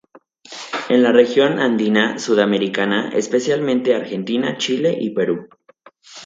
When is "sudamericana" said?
2.17-3.11